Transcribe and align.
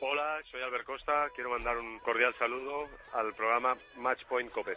Hola, 0.00 0.38
soy 0.50 0.62
Albert 0.62 0.84
Costa. 0.84 1.28
Quiero 1.34 1.50
mandar 1.50 1.76
un 1.76 1.98
cordial 2.00 2.32
saludo 2.38 2.88
al 3.14 3.34
programa 3.34 3.76
Matchpoint 3.96 4.50
Cope. 4.52 4.76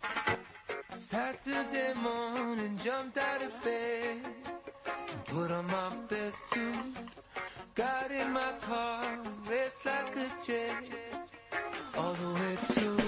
All 11.95 12.13
the 12.15 12.27
way 12.33 12.57
to. 12.75 13.00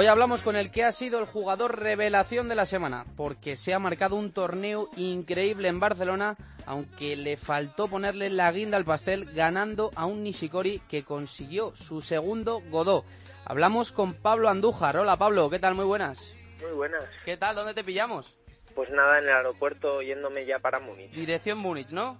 Hoy 0.00 0.06
hablamos 0.06 0.42
con 0.42 0.56
el 0.56 0.70
que 0.70 0.82
ha 0.82 0.92
sido 0.92 1.18
el 1.18 1.26
jugador 1.26 1.78
revelación 1.78 2.48
de 2.48 2.54
la 2.54 2.64
semana, 2.64 3.04
porque 3.18 3.54
se 3.54 3.74
ha 3.74 3.78
marcado 3.78 4.16
un 4.16 4.32
torneo 4.32 4.88
increíble 4.96 5.68
en 5.68 5.78
Barcelona, 5.78 6.38
aunque 6.64 7.16
le 7.16 7.36
faltó 7.36 7.86
ponerle 7.86 8.30
la 8.30 8.50
guinda 8.50 8.78
al 8.78 8.86
pastel 8.86 9.26
ganando 9.34 9.90
a 9.96 10.06
un 10.06 10.22
Nishikori 10.22 10.80
que 10.88 11.04
consiguió 11.04 11.76
su 11.76 12.00
segundo 12.00 12.62
Godó. 12.70 13.04
Hablamos 13.44 13.92
con 13.92 14.14
Pablo 14.14 14.48
Andújar. 14.48 14.96
Hola 14.96 15.18
Pablo, 15.18 15.50
¿qué 15.50 15.58
tal? 15.58 15.74
Muy 15.74 15.84
buenas. 15.84 16.34
Muy 16.62 16.72
buenas. 16.72 17.04
¿Qué 17.26 17.36
tal? 17.36 17.56
¿Dónde 17.56 17.74
te 17.74 17.84
pillamos? 17.84 18.38
Pues 18.74 18.88
nada, 18.88 19.18
en 19.18 19.24
el 19.24 19.34
aeropuerto 19.34 20.00
yéndome 20.00 20.46
ya 20.46 20.60
para 20.60 20.80
Múnich. 20.80 21.12
Dirección 21.12 21.58
Múnich, 21.58 21.90
¿no? 21.90 22.18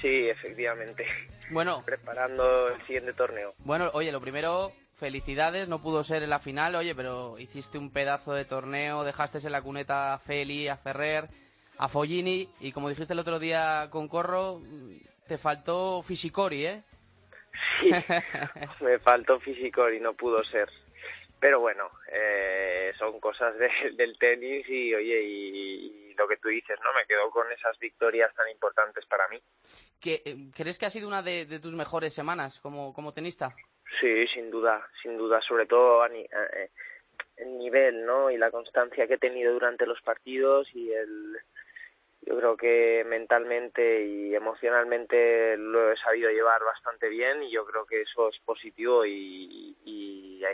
Sí, 0.00 0.30
efectivamente. 0.30 1.04
Bueno, 1.50 1.82
Preparando 1.84 2.68
el 2.68 2.80
siguiente 2.86 3.12
torneo. 3.12 3.52
bueno, 3.58 3.90
oye, 3.92 4.10
lo 4.10 4.22
primero, 4.22 4.72
felicidades, 5.00 5.66
no 5.66 5.80
pudo 5.82 6.04
ser 6.04 6.22
en 6.22 6.30
la 6.30 6.38
final, 6.38 6.76
oye, 6.76 6.94
pero 6.94 7.38
hiciste 7.38 7.78
un 7.78 7.90
pedazo 7.90 8.32
de 8.34 8.44
torneo, 8.44 9.02
dejaste 9.02 9.38
en 9.38 9.50
la 9.52 9.62
cuneta 9.62 10.14
a 10.14 10.18
Feli, 10.18 10.68
a 10.68 10.76
Ferrer, 10.76 11.26
a 11.78 11.88
Follini, 11.88 12.48
y 12.60 12.70
como 12.72 12.88
dijiste 12.88 13.14
el 13.14 13.18
otro 13.18 13.38
día 13.40 13.88
con 13.90 14.06
Corro, 14.06 14.60
te 15.26 15.38
faltó 15.38 16.02
Fisicori, 16.02 16.66
¿eh? 16.66 16.82
Sí, 17.80 17.90
me 18.84 18.98
faltó 19.00 19.40
físico 19.40 19.90
y 19.90 19.98
no 19.98 20.14
pudo 20.14 20.44
ser. 20.44 20.68
Pero 21.40 21.58
bueno, 21.60 21.90
eh, 22.12 22.92
son 22.98 23.18
cosas 23.18 23.56
de- 23.58 23.92
del 23.96 24.16
tenis 24.18 24.68
y 24.68 24.94
oye, 24.94 25.22
y, 25.22 26.10
y 26.10 26.14
lo 26.14 26.28
que 26.28 26.36
tú 26.36 26.48
dices, 26.48 26.78
¿no? 26.84 26.92
Me 26.92 27.06
quedo 27.06 27.30
con 27.30 27.50
esas 27.50 27.78
victorias 27.78 28.30
tan 28.34 28.48
importantes 28.50 29.04
para 29.06 29.26
mí. 29.28 29.38
¿Qué, 29.98 30.22
eh, 30.24 30.36
¿Crees 30.54 30.78
que 30.78 30.86
ha 30.86 30.90
sido 30.90 31.08
una 31.08 31.22
de, 31.22 31.46
de 31.46 31.58
tus 31.58 31.74
mejores 31.74 32.12
semanas 32.12 32.60
como, 32.60 32.92
como 32.92 33.12
tenista? 33.14 33.54
Sí, 34.00 34.26
sin 34.28 34.50
duda, 34.50 34.88
sin 35.02 35.18
duda, 35.18 35.40
sobre 35.42 35.66
todo 35.66 36.02
a 36.02 36.08
eh, 36.08 36.70
el 37.36 37.58
nivel, 37.58 38.06
¿no? 38.06 38.30
Y 38.30 38.38
la 38.38 38.50
constancia 38.50 39.06
que 39.06 39.14
he 39.14 39.18
tenido 39.18 39.52
durante 39.52 39.86
los 39.86 40.00
partidos 40.00 40.68
y 40.74 40.90
el 40.92 41.36
yo 42.22 42.36
creo 42.36 42.56
que 42.56 43.02
mentalmente 43.06 44.04
y 44.04 44.34
emocionalmente 44.34 45.56
lo 45.56 45.90
he 45.90 45.96
sabido 45.96 46.30
llevar 46.30 46.62
bastante 46.62 47.08
bien 47.08 47.42
y 47.42 47.50
yo 47.50 47.64
creo 47.64 47.86
que 47.86 48.02
eso 48.02 48.28
es 48.28 48.38
positivo 48.44 49.06
y, 49.06 49.74
y 49.84 50.09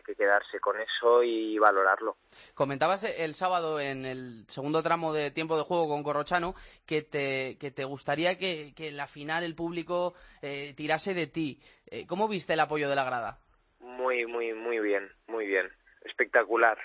que 0.07 0.15
quedarse 0.15 0.61
con 0.61 0.81
eso 0.81 1.23
y 1.23 1.59
valorarlo. 1.59 2.17
Comentabas 2.55 3.05
el 3.05 3.35
sábado 3.35 3.81
en 3.81 4.07
el 4.07 4.45
segundo 4.47 4.83
tramo 4.83 5.13
de 5.13 5.33
tiempo 5.33 5.57
de 5.57 5.65
juego 5.65 5.89
con 5.89 6.05
Corrochano 6.05 6.55
que 6.87 7.03
te, 7.03 7.59
que 7.59 7.73
te 7.73 7.85
gustaría 7.85 8.39
que, 8.39 8.73
que 8.77 8.89
en 8.89 8.97
la 8.97 9.09
final 9.09 9.43
el 9.43 9.57
público 9.57 10.15
eh, 10.43 10.73
tirase 10.77 11.13
de 11.13 11.27
ti. 11.27 11.61
Eh, 11.89 12.07
¿Cómo 12.07 12.29
viste 12.29 12.53
el 12.53 12.61
apoyo 12.61 12.89
de 12.89 12.95
la 12.95 13.05
grada? 13.05 13.39
Muy, 13.81 14.27
muy, 14.27 14.55
muy 14.55 14.79
bien, 14.79 15.11
muy 15.27 15.47
bien, 15.47 15.69
espectacular. 16.03 16.79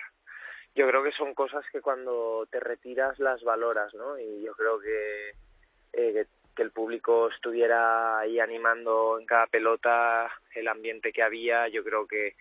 Yo 0.73 0.88
creo 0.88 1.03
que 1.03 1.11
son 1.11 1.33
cosas 1.33 1.63
que 1.72 1.81
cuando 1.81 2.47
te 2.50 2.59
retiras 2.59 3.19
las 3.19 3.44
valoras, 3.44 3.94
¿no? 3.94 4.17
Y 4.17 4.41
yo 4.44 4.53
creo 4.53 4.80
que, 4.80 5.30
eh, 5.94 6.13
que, 6.13 6.25
que 6.56 6.63
el 6.63 6.72
público 6.72 7.30
estuviera 7.30 8.19
ahí 8.19 8.39
animando 8.39 9.19
en 9.19 9.25
cada 9.25 9.47
pelota 9.47 10.31
el 10.56 10.67
ambiente 10.67 11.11
que 11.11 11.23
había, 11.23 11.67
yo 11.67 11.83
creo 11.83 12.08
que 12.08 12.35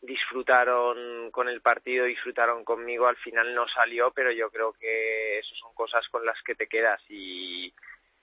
disfrutaron 0.00 1.30
con 1.30 1.48
el 1.48 1.60
partido, 1.60 2.04
disfrutaron 2.04 2.64
conmigo, 2.64 3.06
al 3.06 3.16
final 3.16 3.54
no 3.54 3.66
salió, 3.68 4.10
pero 4.12 4.30
yo 4.30 4.50
creo 4.50 4.72
que 4.72 5.38
eso 5.38 5.54
son 5.56 5.74
cosas 5.74 6.06
con 6.08 6.24
las 6.24 6.36
que 6.44 6.54
te 6.54 6.66
quedas 6.66 7.00
y, 7.08 7.72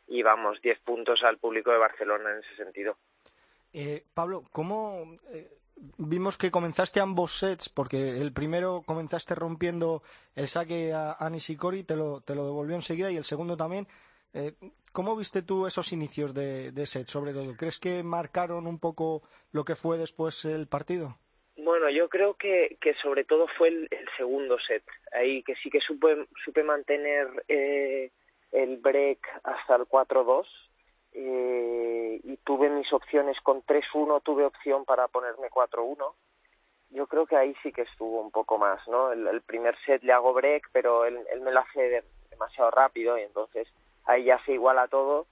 y 0.08 0.24
vamos, 0.24 0.62
10 0.62 0.80
puntos 0.80 1.24
al 1.24 1.38
público 1.38 1.72
de 1.72 1.78
Barcelona 1.78 2.32
en 2.32 2.40
ese 2.40 2.56
sentido. 2.56 2.98
Eh, 3.74 4.06
Pablo, 4.14 4.44
¿cómo 4.52 5.18
eh, 5.32 5.50
vimos 5.98 6.38
que 6.38 6.52
comenzaste 6.52 7.00
ambos 7.00 7.38
sets? 7.38 7.70
Porque 7.70 8.22
el 8.22 8.32
primero 8.32 8.84
comenzaste 8.86 9.36
rompiendo 9.36 10.04
el 10.36 10.48
saque 10.48 10.94
a, 10.94 11.14
a 11.14 11.30
Nishikori, 11.30 11.84
te 11.84 11.96
lo, 11.96 12.22
te 12.22 12.36
lo 12.36 12.46
devolvió 12.46 12.76
enseguida, 12.76 13.12
y 13.12 13.18
el 13.18 13.26
segundo 13.26 13.58
también. 13.58 13.88
Eh, 14.34 14.54
¿Cómo 14.92 15.16
viste 15.16 15.42
tú 15.42 15.66
esos 15.66 15.92
inicios 15.92 16.36
de, 16.36 16.72
de 16.72 16.86
set, 16.86 17.08
sobre 17.08 17.34
todo? 17.34 17.56
¿Crees 17.58 17.80
que 17.80 18.04
marcaron 18.04 18.68
un 18.68 18.78
poco 18.78 19.24
lo 19.52 19.66
que 19.66 19.76
fue 19.76 19.98
después 19.98 20.46
el 20.46 20.68
partido? 20.68 21.18
Bueno, 21.56 21.90
yo 21.90 22.10
creo 22.10 22.34
que, 22.34 22.78
que 22.82 22.94
sobre 22.96 23.26
todo 23.26 23.48
fue 23.58 23.68
el, 23.70 23.88
el 23.92 24.10
segundo 24.18 24.58
set. 24.60 24.84
Ahí 25.12 25.44
que 25.44 25.56
sí 25.56 25.70
que 25.70 25.80
supe, 25.82 26.28
supe 26.44 26.64
mantener 26.64 27.28
eh, 27.48 28.12
el 28.52 28.78
break 28.78 29.20
hasta 29.44 29.76
el 29.76 29.84
4-2 29.86 30.48
eh, 31.14 32.20
y 32.24 32.38
tuve 32.38 32.70
mis 32.70 32.92
opciones 32.92 33.38
con 33.42 33.62
3-1, 33.64 34.22
tuve 34.24 34.46
opción 34.46 34.84
para 34.86 35.08
ponerme 35.08 35.50
4-1. 35.50 36.16
Yo 36.90 37.08
creo 37.08 37.26
que 37.28 37.36
ahí 37.38 37.56
sí 37.62 37.72
que 37.72 37.84
estuvo 37.84 38.22
un 38.22 38.32
poco 38.32 38.58
más, 38.58 38.88
¿no? 38.88 39.12
El, 39.12 39.28
el 39.28 39.42
primer 39.42 39.76
set 39.86 40.04
le 40.04 40.14
hago 40.14 40.34
break, 40.34 40.70
pero 40.72 41.06
él, 41.06 41.20
él 41.32 41.42
me 41.42 41.52
lo 41.52 41.60
hace 41.60 41.82
de- 41.82 42.04
demasiado 42.32 42.72
rápido 42.72 43.18
y 43.18 43.24
entonces 43.24 43.68
ahí 44.06 44.26
ya 44.26 44.44
se 44.46 44.54
iguala 44.54 44.88
todo. 44.88 45.28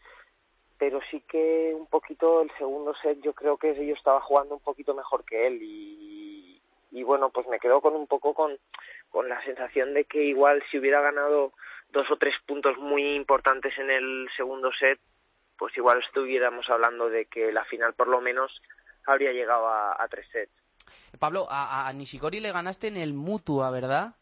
Pero 0.81 0.99
sí 1.11 1.21
que 1.29 1.75
un 1.75 1.85
poquito 1.85 2.41
el 2.41 2.49
segundo 2.57 2.95
set 3.03 3.21
yo 3.21 3.33
creo 3.33 3.55
que 3.57 3.75
yo 3.85 3.93
estaba 3.93 4.19
jugando 4.19 4.55
un 4.55 4.61
poquito 4.61 4.95
mejor 4.95 5.23
que 5.23 5.45
él 5.45 5.59
y, 5.61 6.59
y 6.89 7.03
bueno, 7.03 7.29
pues 7.29 7.45
me 7.47 7.59
quedo 7.59 7.81
con 7.81 7.93
un 7.95 8.07
poco 8.07 8.33
con, 8.33 8.57
con 9.11 9.29
la 9.29 9.39
sensación 9.45 9.93
de 9.93 10.05
que 10.05 10.23
igual 10.23 10.63
si 10.71 10.79
hubiera 10.79 10.99
ganado 10.99 11.53
dos 11.91 12.09
o 12.09 12.17
tres 12.17 12.33
puntos 12.47 12.79
muy 12.79 13.13
importantes 13.13 13.77
en 13.77 13.91
el 13.91 14.27
segundo 14.35 14.71
set, 14.73 14.99
pues 15.59 15.77
igual 15.77 16.01
estuviéramos 16.03 16.67
hablando 16.67 17.09
de 17.09 17.25
que 17.27 17.51
la 17.51 17.63
final 17.65 17.93
por 17.93 18.07
lo 18.07 18.19
menos 18.19 18.51
habría 19.05 19.33
llegado 19.33 19.67
a, 19.67 20.01
a 20.01 20.07
tres 20.07 20.25
sets. 20.31 20.51
Pablo, 21.19 21.45
a, 21.47 21.87
a 21.87 21.93
Nishikori 21.93 22.39
le 22.39 22.51
ganaste 22.51 22.87
en 22.87 22.97
el 22.97 23.13
Mutua, 23.13 23.69
¿verdad? 23.69 24.15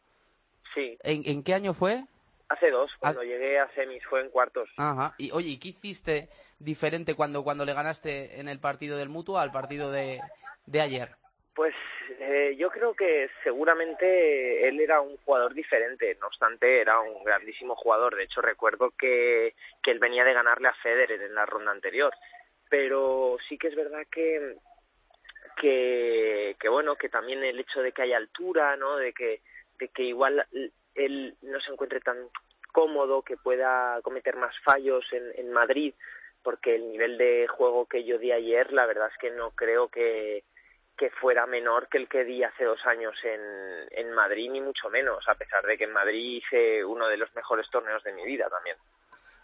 Sí, 0.73 0.97
¿En, 1.03 1.21
en 1.25 1.41
qué 1.41 1.53
año 1.53 1.73
fue? 1.73 2.03
Hace 2.49 2.71
dos, 2.71 2.91
cuando 2.99 3.23
llegué 3.23 3.59
a 3.59 3.69
semis, 3.73 4.03
fue 4.05 4.21
en 4.21 4.29
cuartos. 4.29 4.69
Ajá. 4.77 5.13
Y 5.17 5.31
oye, 5.31 5.49
¿y 5.49 5.59
qué 5.59 5.69
hiciste 5.69 6.29
diferente 6.57 7.15
cuando, 7.15 7.43
cuando 7.43 7.63
le 7.63 7.73
ganaste 7.73 8.39
en 8.39 8.49
el 8.49 8.59
partido 8.59 8.97
del 8.97 9.09
Mutua 9.09 9.43
al 9.43 9.51
partido 9.51 9.91
de, 9.91 10.19
de 10.65 10.81
ayer? 10.81 11.09
Pues 11.53 11.75
eh, 12.19 12.55
yo 12.57 12.69
creo 12.69 12.93
que 12.93 13.29
seguramente 13.43 14.67
él 14.67 14.79
era 14.79 15.01
un 15.01 15.17
jugador 15.17 15.53
diferente, 15.53 16.17
no 16.19 16.27
obstante 16.27 16.81
era 16.81 16.99
un 16.99 17.23
grandísimo 17.23 17.75
jugador. 17.75 18.15
De 18.15 18.23
hecho 18.23 18.41
recuerdo 18.41 18.91
que, 18.97 19.53
que 19.83 19.91
él 19.91 19.99
venía 19.99 20.23
de 20.23 20.33
ganarle 20.33 20.67
a 20.69 20.81
Federer 20.81 21.21
en 21.21 21.35
la 21.35 21.45
ronda 21.45 21.71
anterior. 21.71 22.13
Pero 22.69 23.37
sí 23.47 23.57
que 23.57 23.67
es 23.67 23.75
verdad 23.75 24.03
que, 24.11 24.55
que, 25.59 26.55
que 26.59 26.69
bueno, 26.69 26.95
que 26.95 27.09
también 27.09 27.43
el 27.43 27.59
hecho 27.59 27.81
de 27.81 27.91
que 27.91 28.03
haya 28.03 28.17
altura, 28.17 28.77
¿no? 28.77 28.97
De 28.97 29.11
que, 29.11 29.41
de 29.79 29.87
que 29.89 30.03
igual 30.03 30.45
él 30.95 31.35
no 31.41 31.59
se 31.61 31.71
encuentre 31.71 31.99
tan 32.01 32.29
cómodo, 32.71 33.23
que 33.23 33.37
pueda 33.37 33.99
cometer 34.01 34.35
más 34.35 34.55
fallos 34.63 35.05
en, 35.11 35.31
en 35.35 35.51
Madrid, 35.51 35.93
porque 36.43 36.75
el 36.75 36.89
nivel 36.89 37.17
de 37.17 37.47
juego 37.47 37.85
que 37.85 38.03
yo 38.03 38.17
di 38.17 38.31
ayer, 38.31 38.71
la 38.71 38.85
verdad 38.85 39.09
es 39.11 39.17
que 39.19 39.31
no 39.31 39.51
creo 39.51 39.89
que, 39.89 40.43
que 40.97 41.09
fuera 41.09 41.45
menor 41.45 41.87
que 41.87 41.97
el 41.97 42.07
que 42.07 42.23
di 42.23 42.43
hace 42.43 42.65
dos 42.65 42.85
años 42.85 43.15
en, 43.23 43.41
en 43.91 44.11
Madrid, 44.13 44.51
ni 44.51 44.61
mucho 44.61 44.89
menos, 44.89 45.27
a 45.27 45.35
pesar 45.35 45.65
de 45.65 45.77
que 45.77 45.85
en 45.85 45.93
Madrid 45.93 46.37
hice 46.37 46.83
uno 46.83 47.07
de 47.07 47.17
los 47.17 47.33
mejores 47.35 47.69
torneos 47.69 48.03
de 48.03 48.13
mi 48.13 48.25
vida 48.25 48.49
también. 48.49 48.77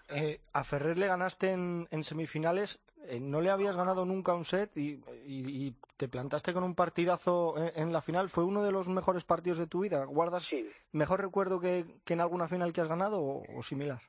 Eh, 0.10 0.40
a 0.54 0.64
Ferrer 0.64 0.98
le 0.98 1.08
ganaste 1.08 1.52
en, 1.52 1.88
en 1.92 2.04
semifinales, 2.04 2.80
eh, 3.08 3.20
no 3.20 3.42
le 3.42 3.50
habías 3.50 3.76
ganado 3.76 4.06
nunca 4.06 4.34
un 4.34 4.46
set 4.46 4.76
y, 4.78 5.02
y- 5.26 5.68
y 5.68 5.76
te 5.98 6.08
plantaste 6.08 6.54
con 6.54 6.64
un 6.64 6.76
partidazo 6.76 7.56
en, 7.58 7.72
en 7.84 7.94
la 7.94 8.02
final. 8.02 8.30
¿Fue 8.30 8.44
uno 8.44 8.64
de 8.64 8.72
los 8.72 8.88
mejores 8.88 9.24
partidos 9.24 9.58
de 9.60 9.68
tu 9.68 9.80
vida? 9.82 10.06
¿Guardas 10.06 10.46
Sí. 10.46 10.70
mejor 10.92 11.22
recuerdo 11.22 11.60
que, 11.60 11.86
que 12.06 12.14
en 12.14 12.22
alguna 12.22 12.48
final 12.48 12.72
que 12.74 12.82
has 12.82 12.88
ganado 12.88 13.20
o, 13.22 13.44
o 13.58 13.64
similar? 13.64 14.00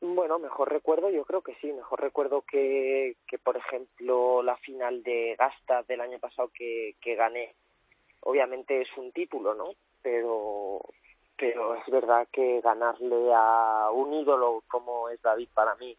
Bueno, 0.00 0.38
mejor 0.38 0.70
recuerdo, 0.70 1.08
yo 1.10 1.24
creo 1.24 1.40
que 1.42 1.54
sí, 1.60 1.72
mejor 1.72 2.00
recuerdo 2.00 2.42
que, 2.42 3.16
que 3.26 3.38
por 3.38 3.56
ejemplo, 3.56 4.42
la 4.42 4.56
final 4.58 5.02
de 5.02 5.34
Gasta 5.38 5.84
del 5.84 6.00
año 6.02 6.18
pasado 6.18 6.50
que, 6.54 6.96
que 7.00 7.14
gané, 7.14 7.54
obviamente 8.20 8.82
es 8.82 8.88
un 8.98 9.10
título, 9.12 9.54
¿no? 9.54 9.70
Pero, 10.02 10.80
pero 11.36 11.74
es 11.74 11.86
verdad 11.86 12.26
que 12.32 12.60
ganarle 12.60 13.32
a 13.34 13.90
un 13.92 14.12
ídolo 14.14 14.62
como 14.68 15.08
es 15.08 15.20
David 15.22 15.48
para 15.54 15.74
mí, 15.76 15.96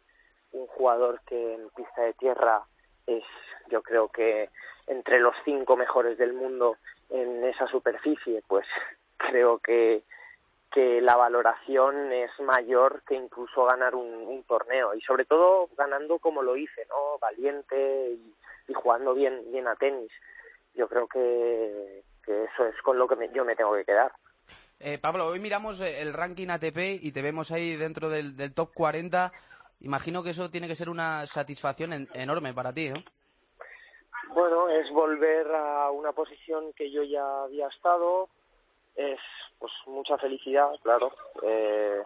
un 0.53 0.67
jugador 0.67 1.21
que 1.25 1.53
en 1.55 1.69
pista 1.69 2.01
de 2.01 2.13
tierra 2.13 2.63
es, 3.05 3.23
yo 3.69 3.81
creo 3.81 4.09
que 4.09 4.49
entre 4.87 5.19
los 5.19 5.35
cinco 5.45 5.75
mejores 5.75 6.17
del 6.17 6.33
mundo 6.33 6.77
en 7.09 7.43
esa 7.43 7.67
superficie, 7.67 8.43
pues 8.47 8.65
creo 9.17 9.59
que 9.59 10.03
que 10.69 10.99
la 11.01 11.15
valoración 11.15 12.11
es 12.11 12.29
mayor 12.41 13.01
que 13.07 13.15
incluso 13.15 13.63
ganar 13.63 13.95
un, 13.95 14.43
torneo 14.43 14.93
y 14.93 15.01
sobre 15.01 15.25
todo 15.25 15.69
ganando 15.77 16.19
como 16.19 16.41
lo 16.43 16.55
hice, 16.55 16.85
¿no? 16.89 17.17
Valiente 17.19 18.11
y 18.11 18.35
y 18.67 18.73
jugando 18.73 19.13
bien, 19.13 19.43
bien 19.51 19.67
a 19.67 19.75
tenis. 19.75 20.11
Yo 20.75 20.87
creo 20.87 21.07
que, 21.07 22.03
que 22.23 22.43
eso 22.43 22.65
es 22.65 22.79
con 22.81 22.97
lo 22.97 23.07
que 23.07 23.15
me- 23.15 23.31
yo 23.31 23.45
me 23.45 23.55
tengo 23.55 23.73
que 23.73 23.85
quedar. 23.85 24.11
Eh, 24.79 24.99
Pablo, 24.99 25.27
hoy 25.27 25.39
miramos 25.39 25.81
eh, 25.81 26.01
el 26.01 26.13
ranking 26.13 26.49
ATP 26.49 26.99
y 27.01 27.11
te 27.11 27.21
vemos 27.21 27.51
ahí 27.51 27.75
dentro 27.75 28.09
del, 28.09 28.35
del 28.37 28.53
top 28.53 28.73
40. 28.73 29.31
Imagino 29.81 30.21
que 30.23 30.31
eso 30.31 30.49
tiene 30.49 30.67
que 30.67 30.75
ser 30.75 30.89
una 30.89 31.25
satisfacción 31.25 31.93
en- 31.93 32.07
enorme 32.13 32.53
para 32.53 32.73
ti, 32.73 32.89
¿no? 32.89 33.03
Bueno, 34.33 34.69
es 34.69 34.89
volver 34.91 35.47
a 35.55 35.89
una 35.91 36.11
posición 36.11 36.73
que 36.73 36.91
yo 36.91 37.01
ya 37.03 37.43
había 37.43 37.67
estado, 37.67 38.29
es 38.95 39.19
pues 39.57 39.71
mucha 39.87 40.17
felicidad, 40.17 40.69
claro, 40.83 41.11
eh, 41.41 42.03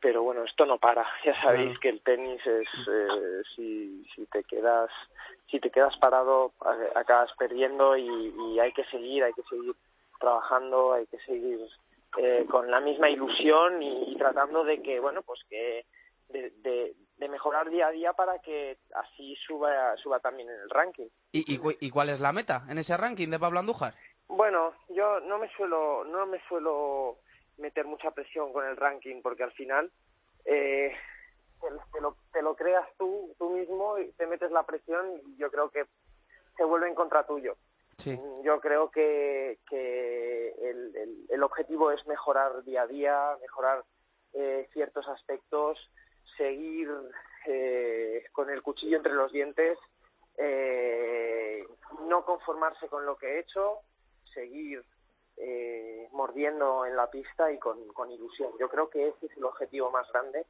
pero 0.00 0.22
bueno, 0.22 0.44
esto 0.44 0.64
no 0.64 0.78
para. 0.78 1.06
Ya 1.24 1.38
sabéis 1.42 1.78
que 1.80 1.90
el 1.90 2.00
tenis 2.00 2.40
es 2.46 2.68
eh, 2.88 3.42
si, 3.54 4.06
si 4.14 4.24
te 4.26 4.44
quedas 4.44 4.90
si 5.50 5.58
te 5.60 5.70
quedas 5.70 5.96
parado 5.98 6.52
acabas 6.94 7.30
perdiendo 7.36 7.96
y, 7.96 8.08
y 8.08 8.60
hay 8.60 8.72
que 8.72 8.84
seguir, 8.84 9.24
hay 9.24 9.32
que 9.32 9.42
seguir 9.42 9.74
trabajando, 10.20 10.92
hay 10.92 11.06
que 11.06 11.18
seguir 11.20 11.58
eh, 12.18 12.46
con 12.48 12.70
la 12.70 12.80
misma 12.80 13.10
ilusión 13.10 13.82
y, 13.82 14.12
y 14.12 14.16
tratando 14.16 14.62
de 14.62 14.80
que 14.82 15.00
bueno 15.00 15.22
pues 15.22 15.40
que 15.48 15.84
de, 16.28 16.50
de, 16.62 16.94
de 17.16 17.28
mejorar 17.28 17.68
día 17.70 17.88
a 17.88 17.90
día 17.90 18.12
para 18.12 18.38
que 18.40 18.78
así 18.94 19.34
suba 19.46 19.96
suba 19.96 20.20
también 20.20 20.48
en 20.48 20.60
el 20.60 20.70
ranking. 20.70 21.08
¿Y, 21.32 21.54
y, 21.54 21.60
y 21.80 21.90
cuál 21.90 22.08
es 22.10 22.20
la 22.20 22.32
meta 22.32 22.64
en 22.68 22.78
ese 22.78 22.96
ranking 22.96 23.28
de 23.30 23.38
Pablo 23.38 23.58
Andújar? 23.58 23.94
Bueno, 24.28 24.74
yo 24.90 25.20
no 25.20 25.38
me 25.38 25.48
suelo 25.56 26.04
no 26.04 26.26
me 26.26 26.40
suelo 26.48 27.16
meter 27.58 27.84
mucha 27.84 28.10
presión 28.12 28.52
con 28.52 28.64
el 28.66 28.76
ranking 28.76 29.22
porque 29.22 29.42
al 29.42 29.52
final 29.52 29.90
eh, 30.44 30.92
te, 31.60 31.68
te 31.92 32.00
lo, 32.00 32.16
te 32.32 32.42
lo 32.42 32.54
creas 32.54 32.86
tú 32.98 33.34
tú 33.38 33.50
mismo 33.50 33.98
y 33.98 34.12
te 34.12 34.26
metes 34.26 34.50
la 34.50 34.62
presión 34.62 35.20
y 35.26 35.36
yo 35.36 35.50
creo 35.50 35.70
que 35.70 35.84
se 36.56 36.64
vuelve 36.64 36.88
en 36.88 36.94
contra 36.94 37.26
tuyo. 37.26 37.56
Sí. 38.00 38.18
Yo 38.42 38.60
creo 38.60 38.90
que, 38.90 39.58
el, 39.70 41.26
el- 41.28 41.42
objetivo 41.42 41.90
es 41.90 42.06
mejorar 42.06 42.62
día 42.64 42.82
a 42.82 42.86
día, 42.86 43.36
mejorar 43.40 43.84
eh, 44.34 44.68
ciertos 44.72 45.06
aspectos, 45.08 45.78
seguir 46.36 46.90
eh, 47.46 48.24
con 48.32 48.50
el 48.50 48.62
cuchillo 48.62 48.96
entre 48.96 49.12
los 49.14 49.32
dientes, 49.32 49.78
eh, 50.36 51.64
no 52.08 52.24
conformarse 52.24 52.88
con 52.88 53.04
lo 53.04 53.16
que 53.16 53.26
he 53.26 53.38
hecho, 53.40 53.80
seguir 54.34 54.84
eh, 55.36 56.08
mordiendo 56.12 56.86
en 56.86 56.96
la 56.96 57.10
pista 57.10 57.50
y 57.52 57.58
con, 57.58 57.88
con 57.92 58.10
ilusión. 58.10 58.52
Yo 58.58 58.68
creo 58.68 58.88
que 58.90 59.08
ese 59.08 59.26
es 59.26 59.36
el 59.36 59.44
objetivo 59.44 59.90
más 59.90 60.10
grande 60.12 60.44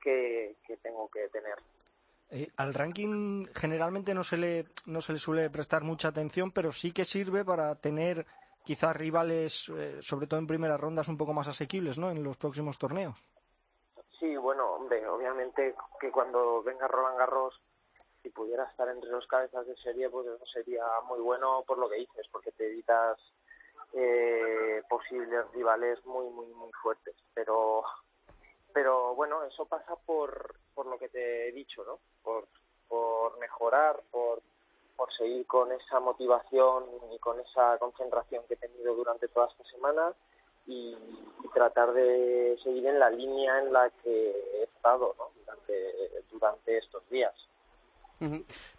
que 0.00 0.56
tengo 0.82 1.08
que 1.08 1.28
tener. 1.28 1.56
Eh, 2.36 2.50
al 2.56 2.74
ranking 2.74 3.46
generalmente 3.54 4.12
no 4.12 4.24
se 4.24 4.36
le 4.36 4.66
no 4.86 5.00
se 5.00 5.12
le 5.12 5.20
suele 5.20 5.50
prestar 5.50 5.84
mucha 5.84 6.08
atención, 6.08 6.50
pero 6.50 6.72
sí 6.72 6.90
que 6.92 7.04
sirve 7.04 7.44
para 7.44 7.76
tener 7.76 8.26
quizás 8.64 8.96
rivales, 8.96 9.68
eh, 9.68 9.98
sobre 10.00 10.26
todo 10.26 10.40
en 10.40 10.48
primeras 10.48 10.80
rondas, 10.80 11.06
un 11.06 11.16
poco 11.16 11.32
más 11.32 11.46
asequibles, 11.46 11.96
¿no? 11.96 12.10
En 12.10 12.24
los 12.24 12.36
próximos 12.36 12.76
torneos. 12.76 13.30
Sí, 14.18 14.34
bueno, 14.36 14.68
hombre, 14.74 15.06
obviamente 15.06 15.76
que 16.00 16.10
cuando 16.10 16.60
venga 16.64 16.88
Roland 16.88 17.18
Garros, 17.18 17.54
si 18.20 18.30
pudiera 18.30 18.64
estar 18.64 18.88
entre 18.88 19.10
los 19.10 19.28
cabezas 19.28 19.64
de 19.68 19.76
serie, 19.76 20.10
pues 20.10 20.26
eso 20.26 20.44
sería 20.46 20.82
muy 21.06 21.20
bueno 21.20 21.62
por 21.64 21.78
lo 21.78 21.88
que 21.88 21.98
dices, 21.98 22.26
porque 22.32 22.50
te 22.50 22.66
evitas 22.66 23.16
eh, 23.92 24.82
posibles 24.88 25.48
rivales 25.52 26.04
muy, 26.04 26.28
muy, 26.30 26.46
muy 26.46 26.72
fuertes. 26.82 27.14
Pero, 27.32 27.84
pero 28.74 29.14
bueno, 29.14 29.44
eso 29.44 29.64
pasa 29.66 29.94
por, 30.04 30.56
por 30.74 30.86
lo 30.86 30.98
que 30.98 31.08
te 31.08 31.48
he 31.48 31.52
dicho, 31.52 31.84
¿no? 31.84 32.00
Por, 32.24 32.48
por 32.88 33.38
mejorar, 33.38 34.02
por, 34.10 34.42
por 34.96 35.14
seguir 35.16 35.46
con 35.46 35.70
esa 35.70 36.00
motivación 36.00 36.84
y 37.12 37.18
con 37.20 37.38
esa 37.38 37.78
concentración 37.78 38.44
que 38.48 38.54
he 38.54 38.56
tenido 38.56 38.94
durante 38.94 39.28
toda 39.28 39.46
esta 39.46 39.64
semana 39.70 40.12
y, 40.66 40.96
y 41.44 41.48
tratar 41.54 41.92
de 41.92 42.58
seguir 42.64 42.84
en 42.86 42.98
la 42.98 43.10
línea 43.10 43.60
en 43.60 43.72
la 43.72 43.90
que 44.02 44.30
he 44.30 44.64
estado 44.64 45.14
¿no? 45.18 45.30
durante, 45.38 46.24
durante 46.32 46.78
estos 46.78 47.08
días. 47.08 47.34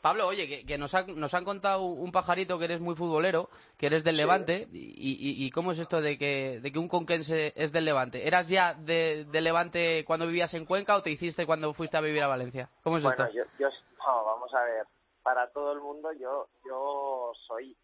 Pablo, 0.01 0.27
oye, 0.27 0.47
que, 0.47 0.65
que 0.65 0.77
nos, 0.77 0.93
ha- 0.95 1.05
nos 1.05 1.33
han 1.33 1.43
contado 1.45 1.83
un 1.83 2.11
pajarito 2.11 2.57
que 2.57 2.65
eres 2.65 2.79
muy 2.81 2.95
futbolero, 2.95 3.49
que 3.77 3.87
eres 3.87 4.03
del 4.03 4.17
Levante, 4.17 4.67
y, 4.71 4.79
y- 4.79 5.45
y 5.45 5.51
cómo 5.51 5.71
es 5.71 5.79
esto 5.79 6.01
de 6.01 6.17
que, 6.17 6.59
de 6.61 6.71
que 6.71 6.79
un 6.79 6.87
conquense 6.87 7.53
es 7.55 7.71
del 7.71 7.85
Levante? 7.85 8.27
¿Eras 8.27 8.47
ya 8.49 8.73
de, 8.73 9.25
de 9.25 9.41
Levante 9.41 10.03
cuando 10.05 10.25
vivías 10.25 10.53
en 10.53 10.65
Cuenca 10.65 10.95
o 10.95 11.03
te 11.03 11.11
hiciste 11.11 11.45
cuando 11.45 11.73
fuiste 11.73 11.97
a 11.97 12.01
vivir 12.01 12.23
a 12.23 12.27
Valencia? 12.27 12.69
¿Cómo 12.83 12.97
es 12.97 13.03
Bueno, 13.03 13.25
esto? 13.25 13.35
yo, 13.35 13.43
yo 13.59 13.69
no, 13.99 14.25
vamos 14.25 14.53
a 14.53 14.63
ver, 14.63 14.85
para 15.23 15.47
todo 15.51 15.73
el 15.73 15.81
mundo 15.81 16.11
yo 16.13 16.47
yo 16.65 17.31
soy 17.47 17.75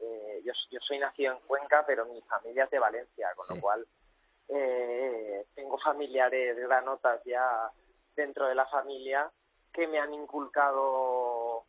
eh, 0.00 0.42
yo, 0.44 0.52
yo 0.70 0.78
soy 0.86 0.98
nacido 0.98 1.32
en 1.34 1.38
Cuenca, 1.46 1.84
pero 1.86 2.06
mi 2.06 2.20
familia 2.22 2.64
es 2.64 2.70
de 2.70 2.78
Valencia, 2.78 3.28
con 3.36 3.46
Sí. 3.46 3.54
lo 3.54 3.60
cual 3.60 3.86
eh, 4.48 5.44
tengo 5.54 5.78
familiares 5.78 6.56
granotas 6.56 7.20
ya 7.24 7.70
dentro 8.16 8.46
de 8.48 8.54
la 8.54 8.66
familia 8.66 9.30
que 9.72 9.86
me 9.86 9.98
han 9.98 10.12
inculcado 10.14 11.64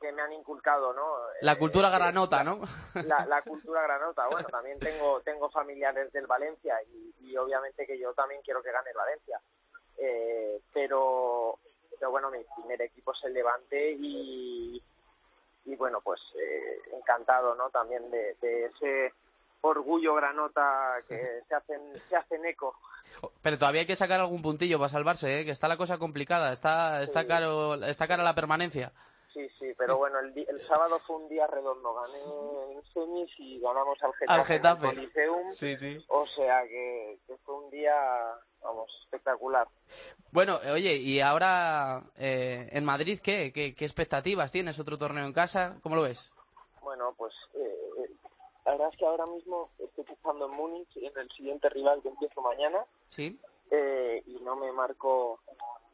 que 0.00 0.12
me 0.12 0.22
han 0.22 0.32
inculcado, 0.32 0.92
¿no? 0.92 1.16
La 1.40 1.52
Eh, 1.54 1.58
cultura 1.58 1.88
eh, 1.88 1.90
granota, 1.90 2.44
¿no? 2.44 2.60
la, 2.94 3.26
la 3.26 3.42
cultura 3.42 3.82
granota. 3.82 4.28
Bueno, 4.30 4.48
también 4.48 4.78
tengo 4.78 5.20
tengo 5.22 5.50
familiares 5.50 6.12
del 6.12 6.26
Valencia 6.28 6.80
y, 6.84 7.14
y 7.20 7.36
obviamente 7.36 7.84
que 7.84 7.98
yo 7.98 8.14
también 8.14 8.40
quiero 8.42 8.62
que 8.62 8.70
gane 8.70 8.90
el 8.90 8.96
Valencia. 8.96 9.40
Eh, 9.96 10.60
pero, 10.72 11.58
pero 11.98 12.12
bueno, 12.12 12.30
mi 12.30 12.44
primer 12.56 12.80
equipo 12.82 13.12
es 13.12 13.24
el 13.24 13.34
Levante 13.34 13.90
y, 13.98 14.80
y 15.64 15.74
bueno, 15.76 16.00
pues 16.00 16.20
eh, 16.36 16.78
encantado, 16.92 17.56
¿no? 17.56 17.68
También 17.70 18.08
de, 18.08 18.36
de 18.40 18.66
ese 18.66 19.12
orgullo 19.60 20.14
granota 20.14 20.96
que 21.08 21.40
se 21.48 21.54
hacen 21.54 21.80
se 22.08 22.16
hacen 22.16 22.44
eco. 22.46 22.74
Pero 23.42 23.58
todavía 23.58 23.80
hay 23.82 23.86
que 23.86 23.96
sacar 23.96 24.20
algún 24.20 24.42
puntillo 24.42 24.78
para 24.78 24.90
salvarse, 24.90 25.40
¿eh? 25.40 25.44
que 25.44 25.50
está 25.50 25.66
la 25.68 25.76
cosa 25.76 25.98
complicada, 25.98 26.52
está, 26.52 27.02
está, 27.02 27.22
Sí. 27.22 27.26
caro, 27.28 27.74
está 27.84 28.06
cara 28.06 28.22
la 28.22 28.34
permanencia. 28.34 28.92
Sí, 29.32 29.48
sí, 29.58 29.72
pero 29.76 29.98
bueno, 29.98 30.18
el, 30.20 30.36
el 30.36 30.66
sábado 30.66 30.98
fue 31.06 31.16
un 31.16 31.28
día 31.28 31.46
redondo. 31.46 31.94
Gané 31.94 32.72
en 32.74 32.82
semis 32.92 33.30
y 33.38 33.60
ganamos 33.60 33.96
al 34.02 34.12
Getafe, 34.14 34.32
Al 34.32 34.34
en 34.34 34.40
el 34.40 34.46
Getafe. 34.46 34.86
Coliseum. 34.86 35.50
Sí, 35.50 35.76
sí. 35.76 36.04
O 36.08 36.26
sea 36.28 36.62
que, 36.66 37.18
que 37.26 37.36
fue 37.44 37.54
un 37.54 37.70
día, 37.70 37.94
vamos, 38.62 38.90
espectacular. 39.04 39.68
Bueno, 40.32 40.58
oye, 40.72 40.94
y 40.96 41.20
ahora 41.20 42.02
eh, 42.16 42.68
en 42.72 42.84
Madrid, 42.84 43.20
¿qué? 43.22 43.52
¿qué? 43.52 43.74
qué 43.74 43.84
expectativas 43.84 44.50
tienes? 44.50 44.78
¿Otro 44.80 44.98
torneo 44.98 45.24
en 45.24 45.32
casa? 45.32 45.76
¿Cómo 45.82 45.94
lo 45.96 46.02
ves? 46.02 46.32
Bueno, 46.82 47.14
pues 47.16 47.32
la 48.68 48.72
verdad 48.74 48.88
es 48.92 48.98
que 48.98 49.06
ahora 49.06 49.24
mismo 49.26 49.70
estoy 49.78 50.04
pensando 50.04 50.44
en 50.44 50.52
Múnich, 50.52 50.94
en 50.96 51.16
el 51.16 51.30
siguiente 51.30 51.70
rival 51.70 52.02
que 52.02 52.08
empiezo 52.08 52.42
mañana, 52.42 52.84
Sí. 53.08 53.38
eh, 53.70 54.22
y 54.26 54.34
no 54.40 54.56
me 54.56 54.70
marco 54.72 55.40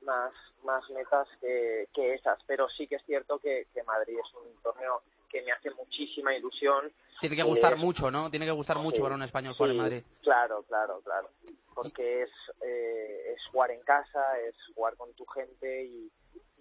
más 0.03 0.33
más 0.65 0.89
metas 0.91 1.29
que, 1.41 1.89
que 1.95 2.15
esas, 2.15 2.39
pero 2.47 2.69
sí 2.71 2.87
que 2.89 2.97
es 2.97 3.05
cierto 3.05 3.39
que, 3.39 3.67
que 3.73 3.83
Madrid 3.85 4.19
es 4.19 4.35
un 4.35 4.61
torneo 4.63 5.03
que 5.29 5.43
me 5.43 5.53
hace 5.53 5.71
muchísima 5.73 6.35
ilusión. 6.35 6.91
Tiene 7.21 7.37
que 7.37 7.43
gustar 7.43 7.77
mucho, 7.77 8.11
¿no? 8.11 8.31
Tiene 8.31 8.47
que 8.47 8.53
gustar 8.53 8.79
mucho 8.79 8.97
sí, 8.97 9.03
para 9.03 9.15
un 9.15 9.23
español 9.23 9.55
jugar 9.55 9.71
en 9.71 9.77
sí, 9.77 9.83
Madrid. 9.83 10.03
Claro, 10.23 10.63
claro, 10.63 11.01
claro. 11.05 11.29
Porque 11.75 12.23
es, 12.23 12.31
eh, 12.63 13.35
es 13.37 13.47
jugar 13.53 13.71
en 13.73 13.83
casa, 13.83 14.41
es 14.41 14.55
jugar 14.75 14.97
con 14.97 15.13
tu 15.13 15.27
gente 15.27 15.85
y, 15.85 16.11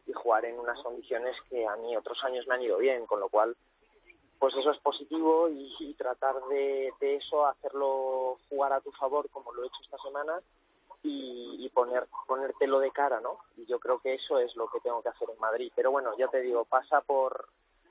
y 0.05 0.13
jugar 0.13 0.45
en 0.45 0.59
unas 0.59 0.79
condiciones 0.83 1.35
que 1.49 1.65
a 1.65 1.75
mí 1.77 1.95
otros 1.95 2.17
años 2.25 2.45
me 2.47 2.55
han 2.55 2.61
ido 2.61 2.77
bien, 2.77 3.05
con 3.05 3.19
lo 3.21 3.29
cual, 3.29 3.55
pues 4.43 4.55
eso 4.57 4.71
es 4.71 4.79
positivo 4.79 5.47
y, 5.47 5.73
y 5.79 5.93
tratar 5.93 6.35
de, 6.49 6.91
de 6.99 7.15
eso 7.15 7.45
hacerlo 7.45 8.37
jugar 8.49 8.73
a 8.73 8.81
tu 8.81 8.91
favor 8.91 9.29
como 9.29 9.53
lo 9.53 9.63
he 9.63 9.67
hecho 9.67 9.81
esta 9.81 9.97
semana 9.99 10.41
y, 11.01 11.55
y 11.65 11.69
poner 11.69 12.09
ponértelo 12.27 12.79
de 12.81 12.91
cara, 12.91 13.21
¿no? 13.21 13.37
Y 13.55 13.65
yo 13.67 13.79
creo 13.79 13.99
que 13.99 14.15
eso 14.15 14.39
es 14.39 14.53
lo 14.57 14.67
que 14.67 14.81
tengo 14.81 15.01
que 15.01 15.07
hacer 15.07 15.29
en 15.29 15.39
Madrid. 15.39 15.71
Pero 15.73 15.91
bueno, 15.91 16.11
ya 16.17 16.27
te 16.27 16.41
digo, 16.41 16.65
pasa 16.65 16.99
por 16.99 17.47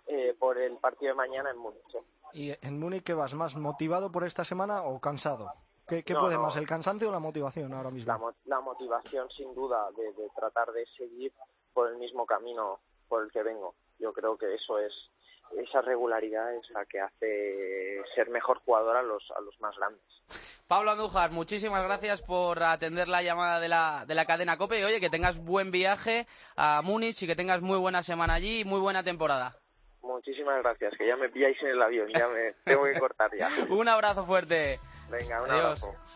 eh, 0.09 0.37
por 0.39 0.59
el 0.59 0.77
partido 0.77 1.13
de 1.13 1.17
mañana 1.17 1.51
en 1.51 1.57
Múnich. 1.57 1.95
¿eh? 1.95 2.03
¿Y 2.35 2.67
en 2.67 2.79
Múnich 2.79 3.03
qué 3.03 3.15
vas? 3.15 3.33
¿Más 3.33 3.57
motivado 3.57 4.13
por 4.13 4.25
esta 4.25 4.45
semana 4.45 4.83
o 4.83 5.01
cansado? 5.01 5.51
¿Qué, 5.89 6.03
qué 6.05 6.13
No, 6.13 6.21
puede 6.21 6.35
no. 6.37 6.43
más, 6.43 6.57
el 6.57 6.67
cansancio 6.67 7.09
o 7.09 7.13
la 7.13 7.19
motivación 7.19 7.73
ahora 7.73 7.91
mismo? 7.91 8.13
la, 8.13 8.19
mo- 8.19 8.35
la 8.45 8.61
motivación 8.61 9.31
sin 9.31 9.55
duda 9.55 9.91
de, 9.97 10.13
de 10.13 10.29
tratar 10.37 10.71
de 10.73 10.85
seguir 10.99 11.33
por 11.73 11.89
el 11.89 11.97
mismo 11.97 12.27
camino 12.27 12.79
por 13.09 13.23
el 13.23 13.33
que 13.33 13.43
vengo. 13.43 13.75
Yo 13.99 14.13
creo 14.13 14.37
que 14.37 14.55
eso 14.55 14.79
es 14.79 14.93
esa 15.59 15.81
regularidad 15.83 16.55
es 16.55 16.69
la 16.71 16.85
que 16.87 17.01
hace 17.01 18.03
ser 18.15 18.31
mejor 18.31 18.59
jugador 18.61 18.97
a 18.97 19.03
los 19.03 19.23
a 19.37 19.41
los 19.41 19.59
más 19.61 19.77
grandes. 19.77 20.03
Pablo 20.67 20.91
Andújar, 20.93 21.31
muchísimas 21.31 21.85
gracias 21.85 22.23
por 22.23 22.63
atender 22.63 23.09
la 23.09 23.23
llamada 23.23 23.61
de 23.61 23.69
la, 23.69 24.05
de 24.07 24.15
la 24.15 24.25
cadena 24.25 24.57
COPE 24.57 24.81
y 24.81 24.85
oye, 24.85 25.01
que 25.01 25.11
tengas 25.11 25.39
buen 25.39 25.71
viaje 25.71 26.27
a 26.57 26.81
Múnich 26.83 27.23
y 27.23 27.27
que 27.27 27.37
tengas 27.37 27.61
muy 27.61 27.79
buena 27.79 28.03
semana 28.03 28.35
allí 28.35 28.61
y 28.61 28.65
muy 28.65 28.81
buena 28.81 29.03
temporada. 29.03 29.55
Muchísimas 30.03 30.63
gracias, 30.63 30.95
que 30.99 31.07
ya 31.07 31.17
me 31.17 31.29
pilláis 31.29 31.57
en 31.63 31.69
el 31.69 31.83
avión, 31.83 32.09
ya 32.09 32.27
me 32.29 32.55
tengo 32.65 32.85
que 32.85 32.99
cortar 32.99 33.31
ya. 33.37 33.49
Un 33.71 33.89
abrazo 33.89 34.25
fuerte. 34.25 34.79
Venga, 35.11 35.43
un 35.43 35.51
Adiós. 35.51 35.85
abrazo. 35.85 35.95